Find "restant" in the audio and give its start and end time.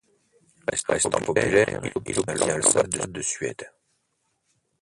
0.67-1.11